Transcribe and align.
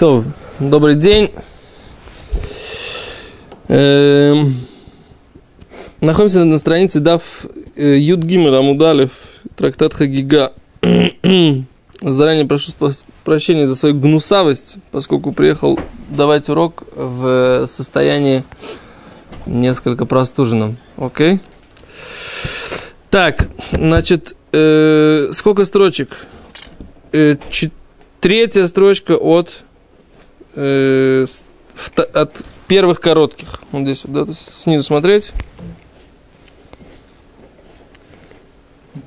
То, 0.00 0.24
добрый 0.58 0.94
день. 0.94 1.30
Эм, 3.68 4.54
находимся 6.00 6.44
на 6.44 6.56
странице 6.56 7.00
Дав 7.00 7.22
э, 7.76 7.98
Юд 7.98 8.24
Амудалев, 8.24 9.10
трактат 9.56 9.92
Хагига. 9.92 10.54
Заранее 12.00 12.46
прошу 12.46 12.72
прощения 13.24 13.68
за 13.68 13.76
свою 13.76 13.94
гнусавость, 13.94 14.76
поскольку 14.90 15.32
приехал 15.32 15.78
давать 16.08 16.48
урок 16.48 16.84
в 16.96 17.66
состоянии 17.66 18.42
несколько 19.44 20.06
простуженном. 20.06 20.78
Окей? 20.96 21.40
Так, 23.10 23.48
значит, 23.70 24.34
э, 24.52 25.28
сколько 25.34 25.66
строчек? 25.66 26.16
Э, 27.12 27.36
третья 28.22 28.64
строчка 28.66 29.12
от 29.12 29.64
э, 30.54 31.26
от 32.14 32.42
первых 32.68 33.00
коротких. 33.00 33.60
Вот 33.72 33.82
здесь 33.82 34.04
вот, 34.04 34.26
да, 34.26 34.32
снизу 34.34 34.84
смотреть. 34.84 35.32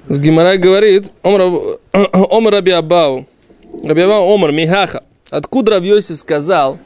С 0.08 0.20
Гимарай 0.20 0.58
говорит, 0.58 1.12
Омар 1.24 2.54
Раби 2.54 2.72
Абау, 2.72 3.26
Раби 3.84 4.02
Абау 4.02 4.34
Омар 4.34 4.52
Михаха. 4.52 5.04
Откуда 5.30 5.72
Рав 5.74 5.84
Йосиф 5.84 6.18
сказал, 6.20 6.78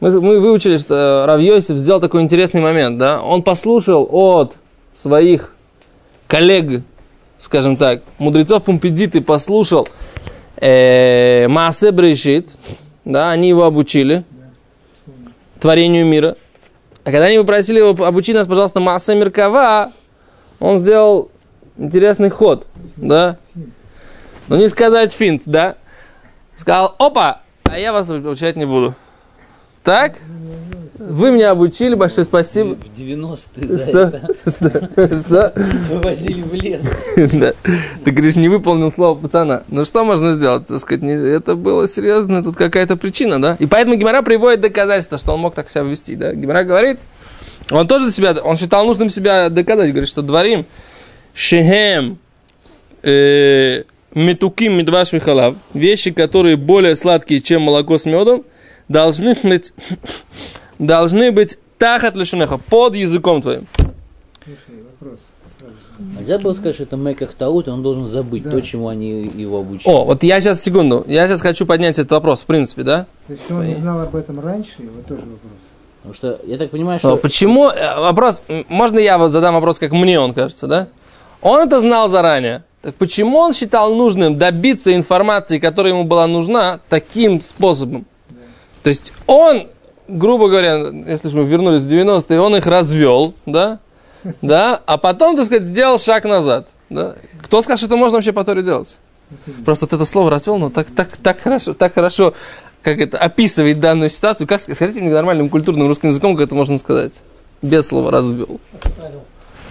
мы, 0.00 0.10
мы 0.20 0.40
выучили, 0.40 0.76
что 0.76 1.24
Рав 1.26 1.40
Йосиф 1.40 1.76
сделал 1.76 2.00
такой 2.00 2.22
интересный 2.22 2.60
момент, 2.60 2.98
да? 2.98 3.22
Он 3.22 3.42
послушал 3.42 4.08
от 4.10 4.54
своих 4.94 5.52
коллег, 6.26 6.82
скажем 7.38 7.76
так, 7.76 8.02
мудрецов 8.18 8.64
Пумпедиты 8.64 9.20
послушал 9.20 9.88
э, 10.56 11.46
Маасе 11.48 11.92
Брешит, 11.92 12.48
да, 13.06 13.30
они 13.30 13.48
его 13.48 13.64
обучили 13.64 14.24
творению 15.60 16.04
мира. 16.04 16.36
А 17.04 17.12
когда 17.12 17.26
они 17.26 17.38
попросили 17.38 17.78
его 17.78 18.04
обучить 18.04 18.34
нас, 18.34 18.48
пожалуйста, 18.48 18.80
Маасе 18.80 19.14
Меркава, 19.14 19.92
он 20.58 20.78
сделал 20.78 21.30
интересный 21.78 22.30
ход, 22.30 22.66
да, 22.96 23.38
ну 24.48 24.56
не 24.56 24.68
сказать 24.68 25.12
финт, 25.12 25.42
да, 25.46 25.76
сказал, 26.56 26.96
опа, 26.98 27.42
а 27.62 27.78
я 27.78 27.92
вас 27.92 28.10
обучать 28.10 28.56
не 28.56 28.64
буду. 28.64 28.94
Так? 29.84 30.16
Вы 30.98 31.30
меня 31.30 31.50
обучили, 31.50 31.94
большое 31.94 32.24
спасибо. 32.24 32.74
В 32.76 32.98
90-е 32.98 33.68
за 33.68 33.78
Что? 33.80 34.00
это 34.00 34.34
Что? 34.50 35.18
Что? 35.18 35.52
вывозили 35.90 36.42
в 36.42 36.54
лес. 36.54 36.90
Да. 37.32 37.52
Ты 38.04 38.10
говоришь, 38.10 38.36
не 38.36 38.48
выполнил 38.48 38.90
слово 38.92 39.18
пацана. 39.18 39.62
Ну 39.68 39.84
что 39.84 40.04
можно 40.04 40.34
сделать? 40.34 40.66
Так 40.66 40.78
сказать, 40.80 41.02
не- 41.02 41.12
это 41.12 41.54
было 41.54 41.86
серьезно, 41.86 42.42
тут 42.42 42.56
какая-то 42.56 42.96
причина, 42.96 43.40
да? 43.40 43.56
И 43.58 43.66
поэтому 43.66 43.96
Гимара 43.96 44.22
приводит 44.22 44.60
доказательства, 44.60 45.18
что 45.18 45.34
он 45.34 45.40
мог 45.40 45.54
так 45.54 45.68
себя 45.70 45.82
вести, 45.82 46.14
да? 46.16 46.34
Гимара 46.34 46.64
говорит, 46.64 46.98
он 47.70 47.86
тоже 47.88 48.10
себя, 48.10 48.34
он 48.42 48.56
считал 48.56 48.86
нужным 48.86 49.10
себя 49.10 49.48
доказать, 49.50 49.90
говорит, 49.90 50.08
что 50.08 50.22
дворим 50.22 50.66
шехем 51.34 52.18
э, 53.02 53.82
метуким 54.14 54.74
медваш 54.78 55.12
михалав, 55.12 55.56
вещи, 55.74 56.10
которые 56.10 56.56
более 56.56 56.96
сладкие, 56.96 57.40
чем 57.40 57.62
молоко 57.62 57.98
с 57.98 58.06
медом, 58.06 58.44
должны 58.88 59.34
быть, 59.42 59.72
должны 60.78 61.32
быть 61.32 61.58
тахат 61.78 62.16
лишунеха, 62.16 62.58
под 62.58 62.94
языком 62.94 63.42
твоим. 63.42 63.66
Нельзя 65.98 66.38
было 66.38 66.52
сказать, 66.52 66.74
что 66.74 66.84
это 66.84 66.96
Меках 66.96 67.32
Таут, 67.32 67.68
он 67.68 67.82
должен 67.82 68.06
забыть 68.06 68.42
Да. 68.42 68.50
то, 68.50 68.60
чему 68.60 68.88
они 68.88 69.22
его 69.34 69.60
обучили. 69.60 69.90
О, 69.90 70.04
вот 70.04 70.22
я 70.22 70.40
сейчас, 70.40 70.62
секунду, 70.62 71.04
я 71.06 71.26
сейчас 71.26 71.40
хочу 71.40 71.64
поднять 71.64 71.98
этот 71.98 72.10
вопрос, 72.10 72.42
в 72.42 72.44
принципе, 72.44 72.82
да? 72.82 73.06
То 73.26 73.32
есть, 73.32 73.50
он 73.50 73.66
не 73.66 73.76
знал 73.76 74.00
об 74.02 74.14
этом 74.14 74.38
раньше, 74.40 74.72
его 74.78 75.00
тоже 75.08 75.22
вопрос. 75.22 75.60
Потому 76.02 76.14
что 76.14 76.40
я 76.46 76.58
так 76.58 76.70
понимаю, 76.70 77.00
Но 77.02 77.10
что 77.10 77.16
почему, 77.16 77.68
э, 77.68 77.98
вопрос, 78.00 78.42
можно 78.68 78.98
я 78.98 79.16
вот 79.16 79.30
задам 79.30 79.54
вопрос, 79.54 79.78
как 79.78 79.92
мне 79.92 80.20
он 80.20 80.34
кажется, 80.34 80.66
да? 80.66 80.88
Он 81.40 81.66
это 81.66 81.80
знал 81.80 82.08
заранее. 82.08 82.64
Так 82.82 82.94
почему 82.96 83.38
он 83.38 83.54
считал 83.54 83.94
нужным 83.94 84.36
добиться 84.38 84.94
информации, 84.94 85.58
которая 85.58 85.94
ему 85.94 86.04
была 86.04 86.26
нужна, 86.26 86.78
таким 86.88 87.40
способом? 87.40 88.04
То 88.82 88.90
есть 88.90 89.12
он, 89.26 89.68
грубо 90.08 90.48
говоря, 90.48 90.90
если 91.06 91.28
мы 91.36 91.44
вернулись 91.44 91.82
в 91.82 91.92
90-е, 91.92 92.40
он 92.40 92.56
их 92.56 92.66
развел, 92.66 93.34
да? 93.44 93.80
Да? 94.42 94.80
А 94.86 94.96
потом, 94.96 95.36
так 95.36 95.46
сказать, 95.46 95.64
сделал 95.64 95.98
шаг 95.98 96.24
назад. 96.24 96.68
Да? 96.90 97.16
Кто 97.42 97.62
скажет, 97.62 97.80
что 97.80 97.86
это 97.86 97.96
можно 97.96 98.18
вообще 98.18 98.32
по 98.32 98.44
Торе 98.44 98.62
делать? 98.62 98.96
Просто 99.64 99.86
вот 99.86 99.92
это 99.92 100.04
слово 100.04 100.30
развел, 100.30 100.58
но 100.58 100.70
так, 100.70 100.88
так, 100.94 101.16
так 101.16 101.40
хорошо, 101.40 101.74
так 101.74 101.94
хорошо, 101.94 102.34
как 102.82 103.00
это 103.00 103.18
описывает 103.18 103.80
данную 103.80 104.10
ситуацию. 104.10 104.46
Как 104.46 104.60
скажите 104.60 105.00
мне 105.00 105.10
нормальным 105.10 105.48
культурным 105.48 105.88
русским 105.88 106.10
языком, 106.10 106.36
как 106.36 106.46
это 106.46 106.54
можно 106.54 106.78
сказать? 106.78 107.20
Без 107.60 107.88
слова 107.88 108.10
развел. 108.10 108.60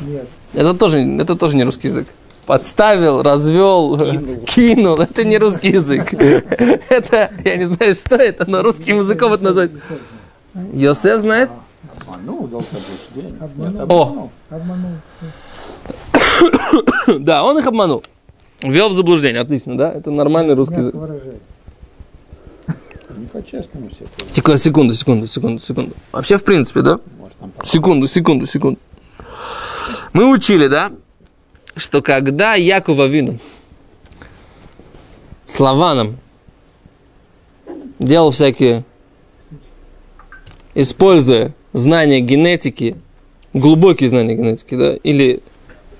Нет. 0.02 0.28
Это 0.53 0.73
тоже, 0.73 1.00
это 1.00 1.35
тоже 1.35 1.56
не 1.56 1.63
русский 1.63 1.88
язык. 1.88 2.07
Подставил, 2.46 3.23
развел, 3.23 3.97
кинул. 4.46 4.97
Это 5.00 5.23
не 5.23 5.38
русский 5.40 5.69
язык. 5.69 6.13
Это, 6.13 7.31
я 7.44 7.56
не 7.56 7.66
знаю, 7.66 7.96
что 7.96 8.16
это, 8.17 8.50
но 8.50 8.62
русским 8.62 9.00
языком 9.00 9.34
это 9.34 9.44
назвать. 9.44 9.72
Йосеф 10.74 11.22
знает? 11.22 11.50
Обманул, 12.02 12.48
дал 12.48 12.62
заблуждение. 12.62 13.42
Обманул. 13.42 13.72
Нет, 13.72 13.92
О. 13.92 14.02
обманул. 14.02 14.32
Обманул. 14.50 14.92
Да, 17.20 17.44
он 17.44 17.58
их 17.60 17.68
обманул. 17.68 18.04
Ввел 18.62 18.90
в 18.90 18.94
заблуждение, 18.94 19.42
отлично, 19.42 19.78
да? 19.78 19.92
Это 19.92 20.12
нормальный 20.12 20.56
русский 20.56 20.76
язык. 20.76 20.96
Не 23.18 23.28
по-честному 23.28 23.90
все 23.90 24.06
это. 24.06 24.34
Секунду, 24.34 24.58
секунду, 24.58 24.94
секунду, 24.94 25.28
секунду, 25.28 25.62
секунду. 25.62 25.92
Вообще, 26.12 26.38
в 26.38 26.44
принципе, 26.44 26.82
да? 26.82 27.00
Может, 27.20 27.38
там 27.38 27.52
Секунду, 27.64 28.08
секунду, 28.08 28.48
секунду. 28.48 28.80
Мы 30.14 30.30
учили, 30.30 30.68
да, 30.68 30.92
что 31.76 32.02
когда 32.02 32.56
Якова 32.56 33.08
Вину 33.08 33.38
с 35.46 35.60
Лаваном 35.60 36.18
делал 38.00 38.32
всякие, 38.32 38.84
используя 40.75 41.53
знания 41.74 42.19
генетики, 42.19 42.96
глубокие 43.53 44.09
знания 44.09 44.36
генетики, 44.36 44.75
да, 44.75 44.96
или 44.96 45.41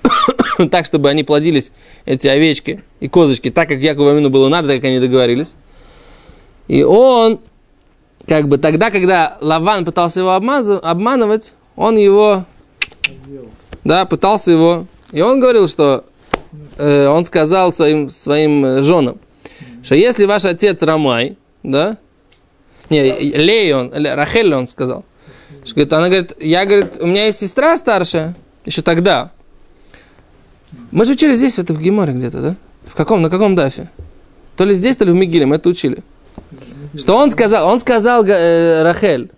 так, 0.70 0.86
чтобы 0.86 1.08
они 1.08 1.24
плодились, 1.24 1.72
эти 2.04 2.28
овечки 2.28 2.82
и 3.00 3.08
козочки, 3.08 3.50
так, 3.50 3.68
как 3.68 3.80
Якову 3.80 4.14
Вину 4.14 4.30
было 4.30 4.48
надо, 4.48 4.68
так 4.68 4.76
как 4.76 4.84
они 4.84 5.00
договорились. 5.00 5.54
И 6.68 6.82
он, 6.82 7.40
как 8.26 8.48
бы 8.48 8.58
тогда, 8.58 8.90
когда 8.90 9.36
Лаван 9.40 9.84
пытался 9.84 10.20
его 10.20 10.32
обманывать, 10.32 11.54
он 11.74 11.96
его, 11.96 12.44
да, 13.84 14.04
пытался 14.04 14.52
его, 14.52 14.86
и 15.12 15.20
он 15.20 15.40
говорил, 15.40 15.68
что 15.68 16.04
э, 16.76 17.06
он 17.06 17.24
сказал 17.24 17.72
своим, 17.72 18.10
своим 18.10 18.64
э, 18.64 18.82
женам, 18.82 19.18
что 19.82 19.94
если 19.94 20.24
ваш 20.24 20.44
отец 20.44 20.82
Рамай, 20.82 21.36
да, 21.62 21.98
не, 22.90 23.12
Лей 23.18 23.72
он, 23.72 23.92
Рахель 23.92 24.54
он 24.54 24.68
сказал, 24.68 25.04
говорит, 25.74 25.92
она 25.92 26.08
говорит, 26.08 26.36
я, 26.40 26.64
говорит, 26.64 26.98
у 27.00 27.06
меня 27.06 27.26
есть 27.26 27.40
сестра 27.40 27.76
старшая, 27.76 28.34
еще 28.64 28.82
тогда. 28.82 29.30
Мы 30.90 31.04
же 31.04 31.12
учили 31.12 31.34
здесь, 31.34 31.58
это 31.58 31.72
в 31.72 31.80
Геморе 31.80 32.12
где-то, 32.12 32.40
да? 32.40 32.56
В 32.84 32.94
каком, 32.94 33.22
на 33.22 33.30
каком 33.30 33.54
дафе? 33.54 33.90
То 34.56 34.64
ли 34.64 34.74
здесь, 34.74 34.96
то 34.96 35.04
ли 35.04 35.12
в 35.12 35.14
Мигиле, 35.14 35.46
мы 35.46 35.56
это 35.56 35.68
учили. 35.68 36.02
Что 36.96 37.16
он 37.16 37.30
сказал? 37.30 37.68
Он 37.68 37.78
сказал 37.78 38.24
э, 38.24 38.82
Рахель. 38.82 39.30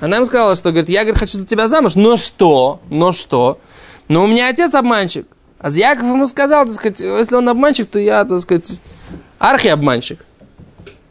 Она 0.00 0.16
ему 0.16 0.26
сказала, 0.26 0.56
что, 0.56 0.70
говорит, 0.70 0.88
я, 0.88 1.02
говорит, 1.02 1.18
хочу 1.18 1.38
за 1.38 1.46
тебя 1.46 1.68
замуж. 1.68 1.94
Но 1.94 2.16
что? 2.16 2.80
Но 2.90 3.12
что? 3.12 3.58
Но 4.08 4.24
у 4.24 4.26
меня 4.26 4.48
отец 4.48 4.74
обманщик. 4.74 5.26
А 5.58 5.70
Яков 5.70 6.04
ему 6.04 6.26
сказал, 6.26 6.66
так 6.66 6.74
сказать, 6.74 7.00
если 7.00 7.36
он 7.36 7.48
обманщик, 7.48 7.86
то 7.86 7.98
я, 7.98 8.24
так 8.24 8.40
сказать, 8.40 8.80
архи-обманщик. 9.38 10.18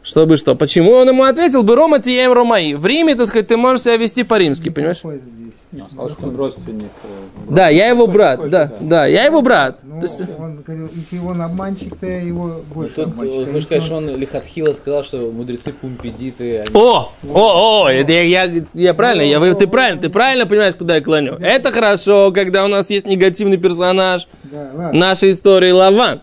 Чтобы 0.04 0.36
что? 0.36 0.54
Почему 0.54 0.92
он 0.92 1.08
ему 1.08 1.22
ответил 1.24 1.62
бы 1.62 1.74
Рома 1.76 1.98
Тием 1.98 2.32
Ромаи? 2.34 2.74
В 2.74 2.84
Риме, 2.84 3.14
так 3.14 3.26
сказать, 3.26 3.48
ты 3.48 3.56
можешь 3.56 3.84
себя 3.84 3.96
вести 3.96 4.22
по-римски, 4.22 4.68
понимаешь? 4.68 4.98
Какой 4.98 5.16
здесь? 5.18 5.54
Не, 5.72 5.80
он 5.80 5.88
сказал, 5.88 6.10
что 6.10 6.26
он 6.26 6.36
родственник. 6.36 6.90
э, 7.02 7.08
Да, 7.50 7.68
я 7.70 7.88
его 7.88 8.06
брат, 8.06 8.36
Такой 8.36 8.50
да, 8.50 8.72
да, 8.80 9.06
я 9.06 9.24
его 9.24 9.40
брат. 9.40 9.78
Ну, 9.82 9.98
То 10.00 10.06
есть, 10.06 10.20
он 10.38 10.56
говорил, 10.62 10.88
если 10.94 11.18
он 11.18 11.40
обманщик, 11.40 11.96
то 11.98 12.06
я 12.06 12.20
его 12.20 12.46
Ну, 12.46 12.62
больше 12.74 12.94
тут, 12.94 13.04
обманщик. 13.06 13.34
А 13.34 13.38
можно 13.38 13.50
если 13.56 13.60
сказать, 13.66 13.84
что 13.84 13.96
он 13.96 14.16
Лихатхила 14.16 14.72
сказал, 14.74 15.04
что 15.04 15.16
мудрецы 15.32 15.72
пумпедиты, 15.72 16.58
они 16.58 16.68
О, 16.74 17.10
о, 17.32 17.84
о, 17.84 17.88
это 17.90 18.12
я, 18.12 18.44
я, 18.44 18.64
я 18.74 18.94
правильно, 18.94 19.22
я, 19.22 19.40
вы- 19.40 19.54
ты 19.54 19.66
правильно, 19.66 20.00
ты 20.02 20.10
правильно 20.10 20.46
понимаешь, 20.46 20.74
куда 20.76 20.96
я 20.96 21.00
клоню. 21.00 21.36
Это 21.40 21.72
хорошо, 21.72 22.30
когда 22.30 22.64
у 22.64 22.68
нас 22.68 22.90
есть 22.90 23.06
негативный 23.06 23.56
персонаж 23.56 24.28
Да, 24.44 24.70
ладно. 24.74 24.92
нашей 24.92 25.32
истории 25.32 25.70
Лаван. 25.72 26.20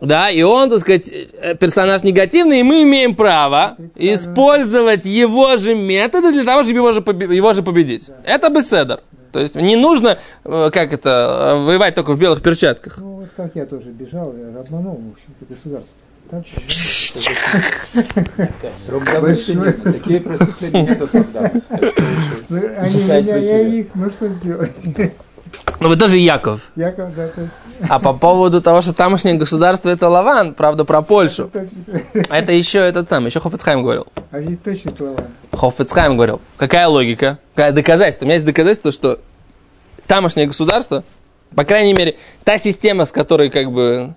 Да, 0.00 0.30
и 0.30 0.42
он, 0.42 0.70
так 0.70 0.80
сказать, 0.80 1.08
э, 1.10 1.54
персонаж 1.54 2.02
негативный, 2.02 2.60
и 2.60 2.62
мы 2.62 2.82
имеем 2.82 3.14
право 3.14 3.76
использовать 3.96 5.04
его 5.04 5.56
же 5.56 5.74
методы 5.74 6.32
для 6.32 6.44
того, 6.44 6.62
чтобы 6.62 6.78
его 6.78 6.92
же, 6.92 7.00
побе- 7.00 7.34
его 7.34 7.52
же 7.52 7.62
победить. 7.62 8.08
Это 8.24 8.48
беседер. 8.48 9.00
То 9.32 9.40
есть 9.40 9.54
не 9.54 9.76
нужно, 9.76 10.18
э, 10.44 10.70
как 10.72 10.92
это, 10.92 11.54
э, 11.54 11.64
воевать 11.64 11.94
только 11.94 12.12
в 12.12 12.18
белых 12.18 12.42
перчатках. 12.42 12.98
Ну, 12.98 13.16
вот 13.16 13.28
как 13.36 13.54
я 13.54 13.66
тоже 13.66 13.90
бежал, 13.90 14.34
я 14.36 14.58
обманул, 14.60 14.94
в 14.94 15.12
общем-то, 15.12 15.54
государство. 15.54 15.94
Там 16.30 16.44
Срок 18.86 19.04
давности 19.04 19.50
нет. 19.52 19.82
Такие 19.82 20.20
преступления 20.20 20.82
нету 20.82 21.08
срок 21.08 21.32
давности. 21.32 21.66
Что 21.66 22.56
Они 22.78 23.02
меня, 23.02 23.36
я 23.36 23.60
их, 23.60 23.86
ну 23.94 24.10
что 24.10 24.28
сделать? 24.28 24.70
Ну 25.80 25.88
вы 25.88 25.96
тоже 25.96 26.18
Яков. 26.18 26.70
Яков, 26.76 27.14
да, 27.14 27.28
точно. 27.28 27.50
А 27.88 27.98
по 27.98 28.12
поводу 28.12 28.60
того, 28.60 28.82
что 28.82 28.92
тамошнее 28.92 29.36
государство 29.36 29.88
это 29.88 30.08
Лаван, 30.08 30.52
правда, 30.54 30.84
про 30.84 31.00
Польшу. 31.02 31.50
А 32.28 32.38
это 32.38 32.52
еще 32.52 32.78
этот 32.80 33.08
самый, 33.08 33.28
еще 33.28 33.40
Хофицхайм 33.40 33.82
говорил. 33.82 34.06
А 34.30 34.38
ведь 34.38 34.62
точно 34.62 34.92
слова. 34.96 35.16
Хофицхайм 35.52 36.16
говорил. 36.16 36.40
Какая 36.58 36.86
логика? 36.88 37.38
Какая 37.54 37.72
доказательство? 37.72 38.24
У 38.24 38.26
меня 38.26 38.34
есть 38.34 38.46
доказательство, 38.46 38.92
что 38.92 39.20
тамошнее 40.06 40.46
государство, 40.46 41.02
по 41.54 41.64
крайней 41.64 41.94
мере, 41.94 42.16
та 42.44 42.58
система, 42.58 43.04
с 43.06 43.12
которой 43.12 43.48
как 43.50 43.72
бы... 43.72 44.14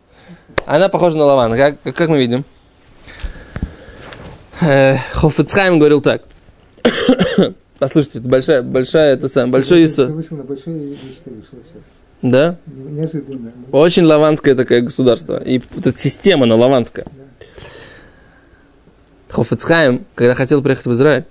Она 0.66 0.90
похожа 0.90 1.18
на 1.18 1.24
Лаван. 1.26 1.56
Как, 1.56 1.82
как- 1.82 1.96
как 1.96 2.10
мы 2.10 2.18
видим? 2.20 2.44
Э, 4.62 4.98
Хофицхайм 5.14 5.80
говорил 5.80 6.02
так. 6.02 6.24
Послушайте, 7.84 8.20
это 8.20 8.28
большая, 8.30 8.62
большая, 8.64 9.14
это 9.14 9.28
самое, 9.28 9.52
большой 9.52 9.84
Иисус. 9.84 10.08
вышел 10.10 10.38
на 10.38 10.44
большое 10.44 10.78
вышел 10.78 11.02
сейчас. 11.26 11.84
Да? 12.22 12.56
Не- 12.66 12.92
Неожиданно. 12.94 13.52
Очень 13.74 14.04
лаванское 14.06 14.56
такое 14.56 14.80
государство. 14.80 15.36
И 15.44 15.60
вот 15.72 15.86
эта 15.86 15.98
система, 15.98 16.46
она 16.46 16.56
лаванская. 16.56 17.06
Хофицхайм, 19.28 20.06
когда 20.16 20.34
хотел 20.34 20.62
приехать 20.64 20.86
в 20.86 20.94
Израиль, 20.94 21.26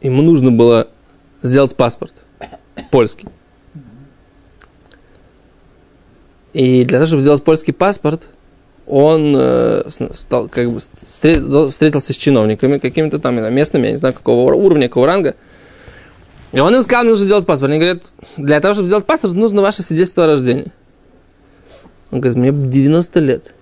ему 0.00 0.22
нужно 0.22 0.50
было 0.50 0.88
сделать 1.42 1.76
паспорт 1.76 2.14
польский. 2.90 3.28
И 6.52 6.84
для 6.84 6.98
того, 6.98 7.06
чтобы 7.06 7.22
сделать 7.22 7.44
польский 7.44 7.72
паспорт, 7.72 8.26
он 8.88 9.34
э, 9.36 9.82
стал, 10.14 10.48
как 10.48 10.70
бы, 10.70 10.78
встре- 10.78 11.70
встретился 11.70 12.12
с 12.12 12.16
чиновниками 12.16 12.78
какими-то 12.78 13.18
там 13.18 13.36
местными, 13.54 13.86
я 13.86 13.92
не 13.92 13.98
знаю, 13.98 14.14
какого 14.14 14.54
уровня, 14.54 14.88
какого 14.88 15.06
ранга. 15.06 15.34
И 16.52 16.60
он 16.60 16.74
им 16.74 16.80
сказал, 16.80 17.04
мне 17.04 17.10
нужно 17.10 17.26
сделать 17.26 17.44
паспорт. 17.44 17.70
Они 17.70 17.78
говорят, 17.78 18.04
для 18.38 18.60
того, 18.60 18.72
чтобы 18.72 18.86
сделать 18.86 19.04
паспорт, 19.04 19.34
нужно 19.34 19.60
ваше 19.60 19.82
свидетельство 19.82 20.24
о 20.24 20.28
рождении. 20.28 20.72
Он 22.10 22.20
говорит, 22.20 22.38
мне 22.38 22.70
90 22.70 23.20
лет. 23.20 23.54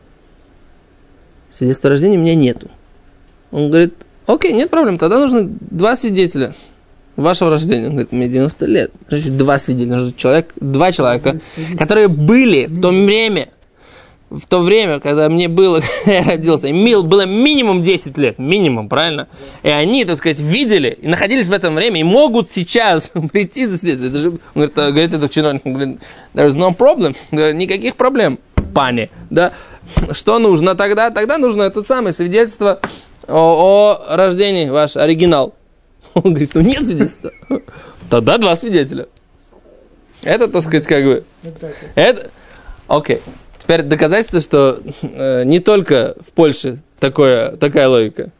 Свидетельства 1.50 1.88
о 1.88 1.90
рождении 1.90 2.16
у 2.16 2.20
меня 2.20 2.36
нету. 2.36 2.70
Он 3.50 3.68
говорит, 3.68 3.94
окей, 4.26 4.52
нет 4.52 4.70
проблем, 4.70 4.98
тогда 4.98 5.18
нужно 5.18 5.48
два 5.48 5.96
свидетеля 5.96 6.54
вашего 7.16 7.50
рождения. 7.50 7.86
Он 7.86 7.92
говорит, 7.92 8.12
мне 8.12 8.28
90 8.28 8.66
лет. 8.66 8.92
Значит, 9.08 9.36
два 9.36 9.58
свидетеля. 9.58 9.96
Нужно 9.96 10.12
человек, 10.12 10.52
два 10.54 10.92
человека, 10.92 11.40
которые 11.76 12.06
были 12.06 12.66
в 12.66 12.80
то 12.80 12.90
время, 12.90 13.48
в 14.30 14.46
то 14.46 14.60
время, 14.60 14.98
когда 15.00 15.28
мне 15.28 15.48
было, 15.48 15.80
когда 16.04 16.18
я 16.18 16.24
родился, 16.24 16.68
им 16.68 17.08
было 17.08 17.26
минимум 17.26 17.82
10 17.82 18.18
лет, 18.18 18.38
минимум, 18.38 18.88
правильно? 18.88 19.28
И 19.62 19.68
они, 19.68 20.04
так 20.04 20.18
сказать, 20.18 20.40
видели 20.40 20.98
и 21.00 21.06
находились 21.06 21.48
в 21.48 21.52
этом 21.52 21.74
время 21.74 22.00
и 22.00 22.04
могут 22.04 22.50
сейчас 22.50 23.12
прийти 23.32 23.66
за 23.66 23.78
же, 23.78 24.30
он 24.30 24.38
говорит, 24.54 24.78
а, 24.78 24.90
говорит 24.90 25.12
этот 25.12 25.30
чиновник, 25.30 25.62
он 25.64 25.72
говорит, 25.74 25.98
there's 26.34 26.56
no 26.56 26.76
problem, 26.76 27.16
никаких 27.30 27.96
проблем, 27.96 28.38
пани, 28.74 29.10
да? 29.30 29.52
Что 30.10 30.40
нужно 30.40 30.74
тогда? 30.74 31.10
Тогда 31.10 31.38
нужно 31.38 31.62
это 31.62 31.84
самое 31.84 32.12
свидетельство 32.12 32.80
о, 33.28 34.00
о 34.08 34.16
рождении, 34.16 34.68
ваш 34.68 34.96
оригинал. 34.96 35.54
Он 36.14 36.22
говорит, 36.22 36.54
ну 36.54 36.60
нет 36.60 36.84
свидетельства. 36.84 37.30
Тогда 38.10 38.38
два 38.38 38.56
свидетеля. 38.56 39.06
Это, 40.22 40.48
так 40.48 40.62
сказать, 40.62 40.86
как 40.86 41.04
бы... 41.04 41.24
Вот. 41.42 41.54
Это... 41.94 42.30
Окей. 42.88 43.20
Теперь 43.66 43.82
доказательство, 43.82 44.38
что 44.38 44.80
э, 45.02 45.42
не 45.42 45.58
только 45.58 46.14
в 46.24 46.30
Польше 46.30 46.78
такое, 47.00 47.56
такая 47.56 47.88
логика. 47.88 48.30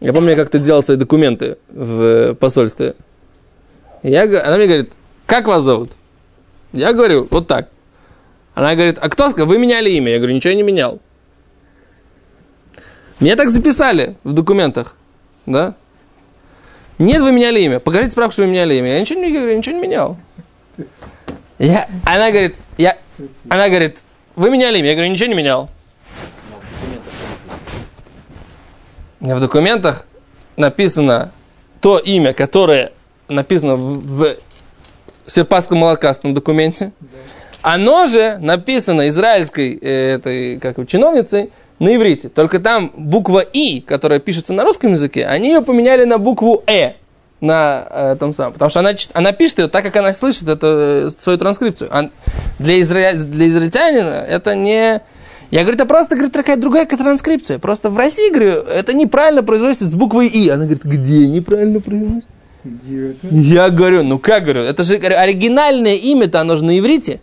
Я 0.00 0.14
помню, 0.14 0.30
я 0.30 0.36
как-то 0.36 0.58
делал 0.58 0.82
свои 0.82 0.96
документы 0.96 1.58
в 1.68 2.02
э, 2.02 2.34
посольстве. 2.34 2.94
Я, 4.02 4.22
она 4.22 4.56
мне 4.56 4.66
говорит, 4.66 4.94
как 5.26 5.46
вас 5.46 5.62
зовут? 5.62 5.92
Я 6.72 6.94
говорю, 6.94 7.28
вот 7.30 7.46
так. 7.48 7.68
Она 8.54 8.74
говорит, 8.74 8.96
а 8.98 9.10
кто 9.10 9.28
сказал, 9.28 9.46
вы 9.46 9.58
меняли 9.58 9.90
имя? 9.90 10.12
Я 10.12 10.16
говорю, 10.16 10.34
ничего 10.34 10.52
я 10.52 10.56
не 10.56 10.62
менял. 10.62 11.00
Мне 13.20 13.36
так 13.36 13.50
записали 13.50 14.16
в 14.24 14.32
документах, 14.32 14.96
да? 15.44 15.74
Нет, 16.96 17.20
вы 17.20 17.30
меняли 17.30 17.60
имя. 17.60 17.78
Покажите 17.78 18.12
справку, 18.12 18.32
что 18.32 18.44
вы 18.44 18.48
меняли 18.48 18.76
имя. 18.76 18.94
Я 18.94 19.00
ничего 19.02 19.20
не, 19.20 19.30
говорю, 19.30 19.54
ничего 19.54 19.76
не 19.76 19.82
менял. 19.82 20.16
Я, 21.58 21.90
она 22.06 22.30
говорит, 22.30 22.54
я, 22.78 22.96
она 23.50 23.68
говорит, 23.68 24.02
вы 24.36 24.50
меняли 24.50 24.78
имя? 24.78 24.88
Я 24.88 24.94
говорю, 24.94 25.10
ничего 25.10 25.28
не 25.28 25.34
менял. 25.34 25.70
У 29.18 29.24
меня 29.24 29.36
в 29.36 29.40
документах 29.40 30.06
написано 30.56 31.32
то 31.80 31.98
имя, 31.98 32.32
которое 32.32 32.92
написано 33.28 33.76
в, 33.76 34.36
серпасском 35.26 35.78
молокастном 35.78 36.34
документе. 36.34 36.92
Оно 37.62 38.06
же 38.06 38.38
написано 38.38 39.08
израильской 39.08 39.76
э, 39.80 40.14
этой, 40.14 40.60
как 40.60 40.76
его, 40.76 40.86
чиновницей 40.86 41.50
на 41.78 41.96
иврите. 41.96 42.28
Только 42.28 42.60
там 42.60 42.92
буква 42.94 43.40
И, 43.40 43.80
которая 43.80 44.20
пишется 44.20 44.52
на 44.52 44.64
русском 44.64 44.92
языке, 44.92 45.26
они 45.26 45.48
ее 45.48 45.62
поменяли 45.62 46.04
на 46.04 46.18
букву 46.18 46.62
Э 46.66 46.92
на 47.40 47.86
э, 47.90 48.16
том 48.18 48.34
самом. 48.34 48.54
Потому 48.54 48.70
что 48.70 48.80
она, 48.80 48.92
она 49.12 49.32
пишет 49.32 49.58
ее 49.58 49.68
так, 49.68 49.84
как 49.84 49.96
она 49.96 50.12
слышит 50.12 50.48
это, 50.48 51.06
э, 51.06 51.10
свою 51.16 51.38
транскрипцию. 51.38 51.88
А 51.92 52.10
для, 52.58 52.80
изра... 52.80 53.12
для 53.12 53.48
израильтянина 53.48 54.24
это 54.28 54.54
не... 54.54 55.02
Я 55.50 55.60
говорю, 55.60 55.76
это 55.76 55.86
просто 55.86 56.16
говорит, 56.16 56.32
такая 56.32 56.56
другая 56.56 56.86
транскрипция. 56.86 57.58
Просто 57.58 57.88
в 57.90 57.96
России, 57.96 58.30
говорю, 58.30 58.62
это 58.62 58.94
неправильно 58.94 59.42
произносится 59.42 59.88
с 59.88 59.94
буквой 59.94 60.26
И. 60.26 60.48
Она 60.48 60.64
говорит, 60.64 60.84
где 60.84 61.28
неправильно 61.28 61.80
произносится? 61.80 62.30
Я 63.30 63.70
говорю, 63.70 64.02
ну 64.02 64.18
как 64.18 64.42
говорю, 64.42 64.62
это 64.62 64.82
же 64.82 64.98
говорю, 64.98 65.16
оригинальное 65.18 65.94
имя-то, 65.94 66.40
оно 66.40 66.56
же 66.56 66.64
на 66.64 66.78
иврите. 66.78 67.20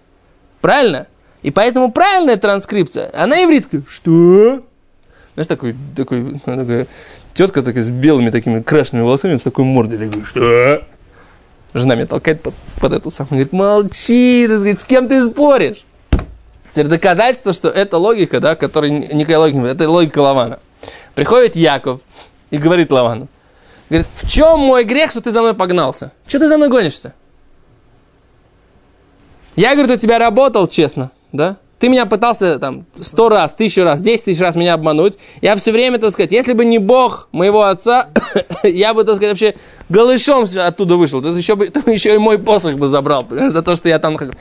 Правильно? 0.62 1.08
И 1.42 1.52
поэтому 1.52 1.92
правильная 1.92 2.38
транскрипция, 2.38 3.12
она 3.14 3.44
ивритская. 3.44 3.84
Что? 3.90 4.64
Знаешь, 5.34 5.48
такой, 5.48 5.76
такой, 5.96 6.40
такая 6.46 6.88
тетка 7.34 7.62
такая 7.62 7.84
с 7.84 7.90
белыми 7.90 8.30
такими 8.30 8.62
крашенными 8.62 9.04
волосами, 9.06 9.38
с 9.38 9.42
такой 9.42 9.66
мордой, 9.66 10.08
такой, 10.08 10.24
что? 10.26 10.84
Жена 11.74 11.96
меня 11.96 12.06
толкает 12.06 12.42
под, 12.42 12.54
под 12.80 12.94
эту 12.94 13.10
самую, 13.10 13.30
говорит, 13.32 13.54
молчи, 13.54 14.46
так 14.48 14.58
сказать, 14.60 14.80
с 14.80 14.84
кем 14.84 15.08
ты 15.08 15.24
споришь? 15.26 15.86
Теперь 16.72 16.88
доказательство, 16.88 17.54
что 17.54 17.70
это 17.70 17.98
логика, 17.98 18.40
да, 18.40 18.56
которая 18.56 18.92
ни- 18.92 19.14
никакая 19.14 19.40
логика, 19.40 19.58
не- 19.60 19.68
это 19.70 19.90
логика 19.90 20.20
Лавана. 20.20 20.60
Приходит 21.16 21.56
Яков 21.56 22.02
и 22.52 22.58
говорит 22.58 22.92
Лавану, 22.92 23.28
говорит, 23.90 24.08
в 24.16 24.30
чем 24.30 24.60
мой 24.60 24.84
грех, 24.84 25.12
что 25.12 25.22
ты 25.22 25.32
за 25.32 25.42
мной 25.42 25.54
погнался? 25.56 26.12
Что 26.28 26.40
ты 26.40 26.48
за 26.48 26.58
мной 26.58 26.70
гонишься? 26.70 27.14
Я, 29.56 29.74
говорит, 29.76 29.92
у 29.92 30.00
тебя 30.00 30.18
работал 30.18 30.68
честно, 30.68 31.12
да? 31.32 31.58
Ты 31.84 31.90
меня 31.90 32.06
пытался 32.06 32.60
там 32.60 32.86
сто 33.02 33.28
раз, 33.28 33.52
тысячу 33.52 33.84
раз, 33.84 34.00
десять 34.00 34.24
тысяч 34.24 34.40
раз 34.40 34.56
меня 34.56 34.76
обмануть. 34.76 35.18
Я 35.42 35.54
все 35.58 35.74
время, 35.74 36.00
так 36.00 36.12
сказать, 36.12 36.32
если 36.32 36.54
бы 36.54 36.64
не 36.64 36.78
Бог 36.78 37.28
моего 37.34 37.64
отца, 37.64 38.08
я 38.64 38.94
бы, 38.94 39.04
так 39.04 39.18
сказать, 39.18 39.32
вообще 39.32 39.56
голышом 39.90 40.46
оттуда 40.66 40.96
вышел. 40.96 41.22
Ты 41.22 41.28
еще, 41.28 41.58
бы, 41.58 41.68
ты 41.68 41.92
еще 41.92 42.16
и 42.16 42.18
мой 42.20 42.40
посох 42.40 42.76
бы 42.76 42.88
забрал, 42.88 43.28
за 43.30 43.62
то, 43.62 43.76
что 43.76 43.90
я 43.90 44.00
там. 44.00 44.16
Говорит, 44.16 44.34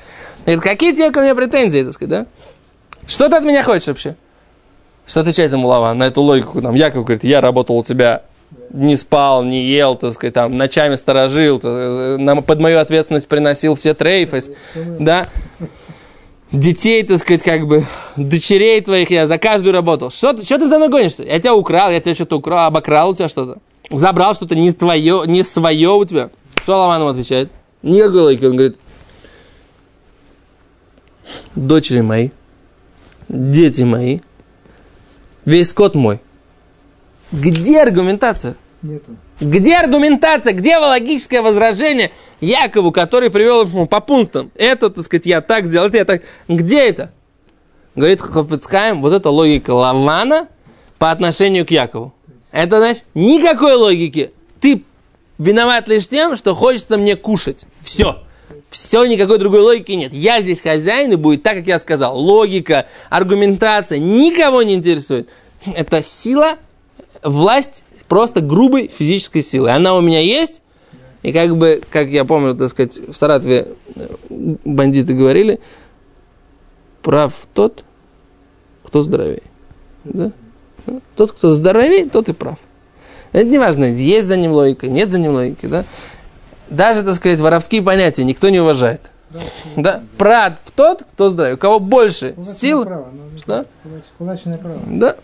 какие 0.62 0.92
тебе 0.92 1.11
ко 1.11 1.18
мне 1.20 1.34
претензии, 1.34 1.82
так 1.82 1.94
сказать, 1.94 2.11
да? 2.11 2.26
Что 3.08 3.28
ты 3.28 3.34
от 3.34 3.42
меня 3.42 3.64
хочешь 3.64 3.88
вообще? 3.88 4.14
Что 5.04 5.22
отвечает 5.22 5.50
ему 5.50 5.66
Лава 5.66 5.94
на 5.94 6.04
эту 6.04 6.22
логику? 6.22 6.62
Там 6.62 6.76
Яков 6.76 7.04
говорит, 7.04 7.25
я 7.25 7.40
работал 7.40 7.76
у 7.76 7.82
тебя, 7.82 8.22
не 8.70 8.94
спал, 8.94 9.42
не 9.42 9.64
ел, 9.64 9.96
так 9.96 10.12
сказать, 10.12 10.34
там, 10.34 10.56
ночами 10.56 10.94
сторожил, 10.94 11.58
та- 11.58 12.18
на- 12.18 12.40
под 12.40 12.61
мою 12.61 12.78
ответственность 12.78 13.26
приносил 13.26 13.75
все 13.75 13.94
трейфы, 13.94 14.42
да? 14.76 15.26
Детей, 16.52 17.02
так 17.02 17.18
сказать, 17.18 17.42
как 17.42 17.66
бы, 17.66 17.87
дочерей 18.16 18.80
твоих 18.82 19.11
я 19.11 19.26
за 19.26 19.38
каждую 19.38 19.73
работал. 19.73 20.11
Что 20.11 20.35
ты, 20.35 20.44
что 20.44 20.59
ты 20.59 20.68
за 20.68 20.76
мной 20.76 20.90
гонишься? 20.90 21.23
Я 21.23 21.38
тебя 21.38 21.54
украл, 21.54 21.90
я 21.90 21.99
тебя 21.99 22.14
что-то 22.14 22.37
украл, 22.37 22.66
обокрал 22.66 23.11
у 23.11 23.14
тебя 23.14 23.30
что-то. 23.30 23.61
Забрал 23.90 24.35
что-то 24.35 24.54
не 24.54 24.71
твое, 24.73 25.23
не 25.26 25.42
свое 25.44 25.90
у 25.90 26.04
тебя. 26.04 26.30
Что 26.62 26.94
ему 26.94 27.09
отвечает? 27.09 27.50
Никакой 27.82 28.21
логики. 28.21 28.44
Он 28.44 28.56
говорит, 28.56 28.76
дочери 31.54 32.02
мои, 32.02 32.30
дети 33.28 33.82
мои, 33.82 34.21
весь 35.47 35.71
скот 35.71 35.94
мой. 35.94 36.21
Где 37.32 37.80
аргументация? 37.80 38.56
Нету. 38.82 39.16
Где 39.42 39.76
аргументация? 39.76 40.52
Где 40.52 40.76
логическое 40.76 41.42
возражение 41.42 42.12
Якову, 42.40 42.92
который 42.92 43.28
привел 43.28 43.64
ему 43.64 43.87
по 43.87 44.00
пунктам? 44.00 44.52
Это, 44.54 44.88
так 44.88 45.04
сказать, 45.04 45.26
я 45.26 45.40
так 45.40 45.66
сделал, 45.66 45.88
это 45.88 45.96
я 45.96 46.04
так. 46.04 46.22
Где 46.46 46.88
это? 46.88 47.11
Говорит 47.96 48.20
Хофицхайм, 48.20 49.02
вот 49.02 49.12
это 49.12 49.30
логика 49.30 49.72
Лавана 49.72 50.49
по 50.99 51.11
отношению 51.11 51.66
к 51.66 51.72
Якову. 51.72 52.14
Это, 52.52 52.78
значит, 52.78 53.04
никакой 53.14 53.75
логики. 53.75 54.30
Ты 54.61 54.84
виноват 55.38 55.88
лишь 55.88 56.06
тем, 56.06 56.37
что 56.37 56.54
хочется 56.54 56.96
мне 56.96 57.16
кушать. 57.16 57.64
Все. 57.82 58.22
Все, 58.70 59.04
никакой 59.06 59.38
другой 59.38 59.61
логики 59.61 59.92
нет. 59.92 60.12
Я 60.14 60.40
здесь 60.40 60.61
хозяин, 60.61 61.12
и 61.12 61.16
будет 61.16 61.42
так, 61.42 61.56
как 61.56 61.66
я 61.66 61.80
сказал. 61.80 62.16
Логика, 62.16 62.87
аргументация 63.11 63.99
никого 63.99 64.62
не 64.62 64.75
интересует. 64.75 65.28
Это 65.66 66.00
сила, 66.00 66.58
власть 67.22 67.84
просто 68.12 68.42
грубой 68.42 68.90
физической 68.95 69.40
силы. 69.40 69.71
Она 69.71 69.95
у 69.95 70.02
меня 70.02 70.21
есть, 70.21 70.61
и 71.23 71.33
как 71.33 71.57
бы, 71.57 71.81
как 71.88 72.09
я 72.09 72.26
помню, 72.26 72.54
так 72.54 72.69
сказать, 72.69 72.99
в 73.09 73.14
Саратове 73.16 73.69
э, 73.97 74.09
бандиты 74.66 75.14
говорили, 75.14 75.61
прав 77.00 77.33
тот, 77.54 77.85
кто 78.85 79.00
здоровее. 79.00 79.45
Да? 80.04 80.31
Тот, 81.16 81.33
кто 81.33 81.52
здоровее, 81.52 82.04
тот 82.07 82.28
и 82.28 82.35
прав. 82.35 82.59
Это 83.33 83.49
не 83.49 83.59
важно, 83.59 83.87
есть 83.87 84.28
за 84.28 84.37
ним 84.37 84.52
логика, 84.52 84.88
нет 84.88 85.11
за 85.11 85.19
ним 85.19 85.33
логики, 85.33 85.64
да? 85.64 85.87
Даже, 86.69 87.04
так 87.04 87.14
сказать, 87.14 87.40
воровские 87.40 87.81
понятия 87.81 88.25
никто 88.25 88.50
не 88.50 88.61
уважает. 88.61 89.11
Да? 89.75 90.02
Прав 90.19 90.59
тот, 90.76 91.04
кто 91.14 91.31
здоровее. 91.31 91.54
У 91.54 91.59
кого 91.59 91.81
больше 91.81 92.33
Кулачное 92.35 92.54
сил, 92.54 92.85
право, 92.85 93.09
кулач- 93.47 94.02
Кулачное 94.19 94.59
право. 94.59 94.78
да. 94.87 95.16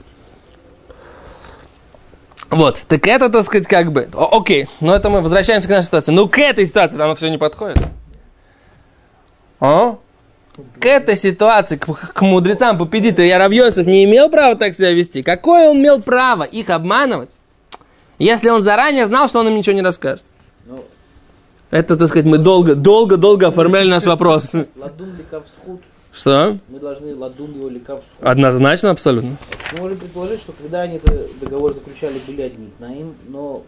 Вот, 2.51 2.81
так 2.89 3.07
это, 3.07 3.29
так 3.29 3.45
сказать, 3.45 3.67
как 3.67 3.93
бы, 3.93 4.09
о- 4.15 4.39
окей, 4.39 4.69
но 4.81 4.95
это 4.95 5.11
мы 5.11 5.21
возвращаемся 5.21 5.69
к 5.69 5.71
нашей 5.71 5.87
ситуации. 5.87 6.13
Ну, 6.13 6.29
к 6.29 6.39
этой 6.39 6.65
ситуации 6.65 6.97
нам 6.97 7.15
все 7.15 7.29
не 7.29 7.37
подходит. 7.37 7.79
А? 9.61 9.97
К 10.81 10.87
этой 10.87 11.17
ситуации, 11.17 11.77
к, 11.77 11.87
к 11.87 12.23
мудрецам 12.23 12.79
Пупедита 12.79 13.23
я 13.23 13.39
Равьосов 13.39 13.87
не 13.87 14.05
имел 14.05 14.31
права 14.31 14.57
так 14.57 14.75
себя 14.75 14.93
вести. 14.93 15.23
Какое 15.23 15.69
он 15.69 15.77
имел 15.79 16.01
право 16.01 16.43
их 16.45 16.71
обманывать, 16.71 17.37
если 18.19 18.49
он 18.49 18.63
заранее 18.63 19.07
знал, 19.07 19.29
что 19.29 19.41
он 19.41 19.49
им 19.49 19.57
ничего 19.57 19.77
не 19.77 19.83
расскажет? 19.83 20.25
Ну, 20.67 20.85
Это, 21.71 21.97
так 21.97 22.09
сказать, 22.09 22.27
мы 22.27 22.39
долго, 22.39 22.75
долго, 22.75 23.17
долго 23.19 23.49
оформляли 23.49 23.89
наш 23.89 24.05
вопрос. 24.07 24.53
ладун 24.77 25.17
схуд. 25.31 25.83
Что? 26.13 26.59
Мы 26.69 26.81
должны 26.81 27.15
ладун 27.15 27.55
его 27.55 27.69
ликав. 27.69 28.03
Однозначно, 28.21 28.91
абсолютно. 28.91 29.37
Мы 29.73 29.81
можем 29.81 29.99
предположить, 29.99 30.41
что 30.41 30.53
когда 30.53 30.83
они 30.83 30.97
этот 30.97 31.39
договор 31.39 31.75
заключали, 31.75 32.19
были 32.27 32.43
одни 32.43 32.71
Тнаим, 32.79 33.15
но 33.29 33.63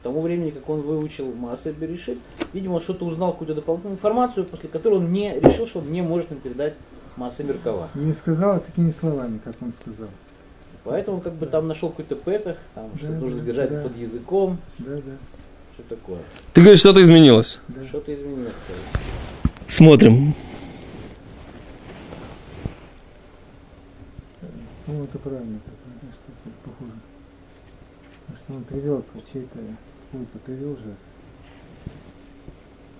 к 0.00 0.02
тому 0.04 0.20
времени, 0.20 0.50
как 0.50 0.68
он 0.68 0.82
выучил 0.82 1.32
Маасе 1.34 1.72
Берешит, 1.72 2.18
видимо, 2.52 2.74
он 2.74 2.80
что-то 2.80 3.06
узнал, 3.06 3.32
какую-то 3.32 3.54
дополнительную 3.54 3.96
информацию, 3.96 4.44
после 4.44 4.68
которой 4.68 4.96
он 4.98 5.12
не 5.12 5.40
решил, 5.40 5.66
что 5.66 5.80
он 5.80 5.90
не 5.90 6.02
может 6.02 6.30
им 6.30 6.38
передать 6.38 6.74
Маасе 7.16 7.42
Меркава. 7.44 7.88
И 7.94 7.98
не 7.98 8.12
сказал 8.12 8.60
такими 8.60 8.90
словами, 8.90 9.40
как 9.42 9.56
он 9.62 9.72
сказал. 9.72 10.08
Поэтому 10.84 11.20
как 11.20 11.32
бы 11.32 11.46
там 11.46 11.66
нашел 11.66 11.88
какой-то 11.88 12.14
петах, 12.14 12.58
там 12.74 12.90
что 12.96 13.08
Да, 13.08 13.14
нужно 13.18 13.40
да, 13.40 13.44
держаться 13.46 13.78
да. 13.78 13.88
под 13.88 13.96
языком, 13.96 14.58
Да, 14.78 14.94
да, 14.96 15.12
что 15.74 15.82
такое. 15.88 16.18
Ты 16.52 16.60
говоришь, 16.60 16.78
что-то 16.78 17.02
изменилось. 17.02 17.58
да. 17.66 17.84
Что-то 17.84 18.14
изменилось. 18.14 18.52
скажем. 18.64 18.84
Смотрим. 19.66 20.34
Ну, 24.88 25.02
это 25.02 25.18
правильно. 25.18 25.58
это 25.66 26.12
что 26.12 26.50
похоже. 26.64 26.92
Потому 28.26 28.38
что 28.38 28.54
он 28.54 28.64
привел 28.64 29.04
чей-то, 29.32 29.58
какой-то 30.12 30.38
привел 30.38 30.76
же. 30.76 30.94